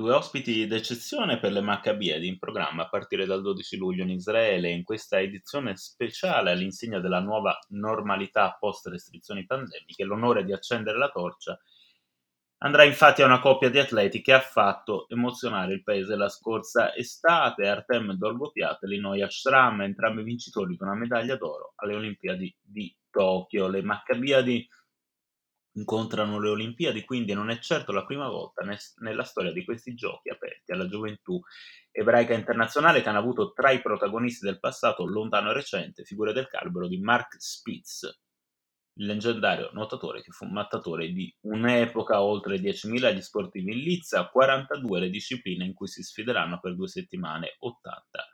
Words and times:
Due 0.00 0.14
ospiti 0.14 0.66
d'eccezione 0.66 1.38
per 1.38 1.52
le 1.52 1.60
Maccabiadi 1.60 2.26
in 2.26 2.38
programma 2.38 2.84
a 2.84 2.88
partire 2.88 3.26
dal 3.26 3.42
12 3.42 3.76
luglio 3.76 4.02
in 4.02 4.08
Israele 4.08 4.70
in 4.70 4.82
questa 4.82 5.20
edizione 5.20 5.76
speciale 5.76 6.52
all'insegna 6.52 7.00
della 7.00 7.20
nuova 7.20 7.58
normalità 7.68 8.56
post 8.58 8.86
restrizioni 8.86 9.44
pandemiche. 9.44 10.04
L'onore 10.04 10.42
di 10.42 10.54
accendere 10.54 10.96
la 10.96 11.10
torcia 11.10 11.60
andrà 12.60 12.84
infatti 12.84 13.20
a 13.20 13.26
una 13.26 13.40
coppia 13.40 13.68
di 13.68 13.78
atleti 13.78 14.22
che 14.22 14.32
ha 14.32 14.40
fatto 14.40 15.06
emozionare 15.10 15.74
il 15.74 15.82
paese 15.82 16.16
la 16.16 16.30
scorsa 16.30 16.94
estate, 16.94 17.68
Artem 17.68 18.14
Dolgopiat 18.14 18.82
e 18.82 18.86
Linoy 18.86 19.20
Ashram, 19.20 19.82
entrambi 19.82 20.22
vincitori 20.22 20.76
di 20.76 20.82
una 20.82 20.94
medaglia 20.94 21.36
d'oro 21.36 21.74
alle 21.76 21.96
Olimpiadi 21.96 22.56
di 22.58 22.96
Tokyo. 23.10 23.68
Le 23.68 23.82
Maccabiadi 23.82 24.66
incontrano 25.72 26.40
le 26.40 26.48
Olimpiadi, 26.48 27.04
quindi 27.04 27.32
non 27.32 27.50
è 27.50 27.58
certo 27.58 27.92
la 27.92 28.04
prima 28.04 28.28
volta 28.28 28.64
nella 28.98 29.24
storia 29.24 29.52
di 29.52 29.64
questi 29.64 29.94
giochi 29.94 30.30
aperti 30.30 30.72
alla 30.72 30.88
gioventù 30.88 31.40
ebraica 31.90 32.34
internazionale 32.34 33.02
che 33.02 33.08
hanno 33.08 33.18
avuto 33.18 33.52
tra 33.52 33.70
i 33.70 33.80
protagonisti 33.80 34.44
del 34.44 34.58
passato 34.58 35.06
lontano 35.06 35.50
e 35.50 35.54
recente 35.54 36.04
figure 36.04 36.32
del 36.32 36.48
calibro 36.48 36.88
di 36.88 36.98
Mark 36.98 37.36
Spitz, 37.38 38.02
il 38.94 39.06
leggendario 39.06 39.70
nuotatore 39.72 40.22
che 40.22 40.30
fu 40.30 40.46
mattatore 40.46 41.10
di 41.12 41.34
un'epoca, 41.42 42.22
oltre 42.22 42.58
10.000 42.58 43.14
gli 43.14 43.20
sportivi 43.20 43.72
in 43.72 43.78
Lizza, 43.78 44.28
42 44.28 45.00
le 45.00 45.10
discipline 45.10 45.64
in 45.64 45.72
cui 45.72 45.86
si 45.86 46.02
sfideranno 46.02 46.60
per 46.60 46.74
due 46.74 46.88
settimane, 46.88 47.56
80 47.58 48.28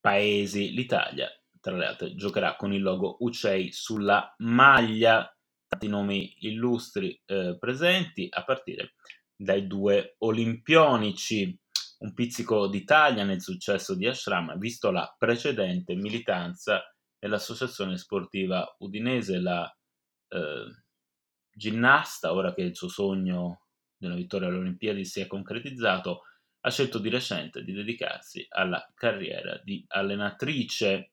paesi. 0.00 0.72
L'Italia, 0.72 1.28
tra 1.60 1.76
le 1.76 1.86
altre, 1.86 2.14
giocherà 2.14 2.56
con 2.56 2.72
il 2.72 2.82
logo 2.82 3.16
UCEI 3.20 3.72
sulla 3.72 4.32
maglia 4.38 5.34
tanti 5.82 5.88
nomi 5.88 6.34
illustri 6.40 7.20
eh, 7.26 7.56
presenti, 7.58 8.28
a 8.30 8.44
partire 8.44 8.94
dai 9.34 9.66
due 9.66 10.14
olimpionici. 10.18 11.58
Un 11.98 12.14
pizzico 12.14 12.66
d'Italia 12.66 13.24
nel 13.24 13.40
successo 13.40 13.94
di 13.94 14.06
Ashram, 14.06 14.58
visto 14.58 14.90
la 14.90 15.14
precedente 15.16 15.94
militanza 15.94 16.82
nell'associazione 17.20 17.96
sportiva 17.96 18.76
udinese, 18.80 19.38
la 19.38 19.72
eh, 20.28 20.84
ginnasta, 21.48 22.32
ora 22.32 22.54
che 22.54 22.62
il 22.62 22.74
suo 22.74 22.88
sogno 22.88 23.66
della 23.96 24.16
vittoria 24.16 24.48
alle 24.48 24.58
Olimpiadi 24.58 25.04
si 25.04 25.20
è 25.20 25.28
concretizzato, 25.28 26.22
ha 26.64 26.70
scelto 26.70 26.98
di 26.98 27.08
recente 27.08 27.62
di 27.62 27.72
dedicarsi 27.72 28.44
alla 28.48 28.84
carriera 28.94 29.60
di 29.62 29.84
allenatrice 29.88 31.11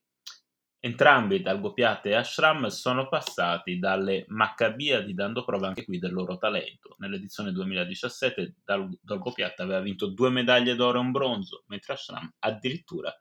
Entrambi, 0.82 1.42
Dalgopiat 1.42 2.06
e 2.06 2.14
Ashram, 2.14 2.68
sono 2.68 3.10
passati 3.10 3.80
dalle 3.80 4.24
Maccabiadi 4.30 5.14
dando 5.14 5.44
prova 5.44 5.68
anche 5.68 5.84
qui 5.84 6.00
del 6.00 6.14
loro 6.14 6.38
talento. 6.38 6.96
Nell'edizione 7.00 7.52
2017 7.52 8.56
Dal- 8.64 8.98
Dalgopiat 9.02 9.60
aveva 9.60 9.82
vinto 9.82 10.08
due 10.08 10.30
medaglie 10.30 10.76
d'oro 10.76 11.00
e 11.00 11.02
un 11.02 11.12
bronzo, 11.12 11.64
mentre 11.68 11.94
Ashram 11.94 12.34
addirittura 12.40 13.14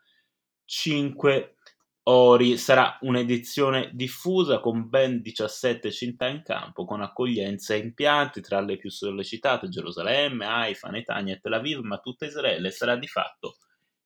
cinque 0.65 1.57
ori. 2.05 2.57
Sarà 2.57 2.97
un'edizione 3.01 3.91
diffusa 3.93 4.61
con 4.61 4.89
ben 4.89 5.21
17 5.21 5.91
città 5.91 6.29
in 6.29 6.43
campo, 6.45 6.85
con 6.85 7.03
accoglienze 7.03 7.75
e 7.75 7.79
impianti 7.79 8.41
tra 8.41 8.61
le 8.61 8.77
più 8.77 8.89
sollecitate 8.89 9.69
Gerusalemme, 9.69 10.47
Haifa, 10.47 10.91
Netanya 10.91 11.35
e 11.35 11.41
Tel 11.41 11.55
Aviv, 11.55 11.81
ma 11.81 11.99
tutta 11.99 12.25
Israele 12.25 12.71
sarà 12.71 12.95
di 12.95 13.09
fatto 13.09 13.57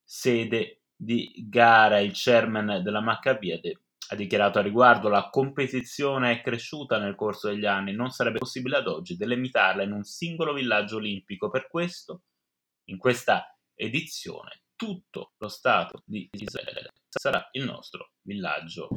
sede 0.03 0.82
di 1.03 1.33
gara 1.49 1.99
il 1.99 2.13
chairman 2.15 2.81
della 2.81 3.01
Maccabiade 3.01 3.81
ha 4.11 4.15
dichiarato 4.15 4.61
a 4.61 4.63
riguardo 4.63 5.09
la 5.09 5.31
competizione 5.31 6.31
è 6.31 6.43
cresciuta 6.43 6.99
nel 6.99 7.17
corso 7.17 7.49
degli 7.49 7.65
anni, 7.65 7.93
non 7.93 8.11
sarebbe 8.11 8.39
possibile 8.39 8.77
ad 8.77 8.87
oggi 8.87 9.17
delimitarla 9.17 9.83
in 9.83 9.91
un 9.91 10.05
singolo 10.05 10.53
villaggio 10.53 10.97
olimpico. 10.97 11.51
Per 11.51 11.67
questo, 11.69 12.23
in 12.91 12.99
questa 12.99 13.59
edizione, 13.75 14.63
tutto 14.77 15.33
lo 15.39 15.49
Stato 15.49 16.03
di 16.05 16.29
Israele 16.31 16.93
sarà 17.09 17.49
il 17.53 17.65
nostro 17.65 18.13
villaggio 18.23 18.89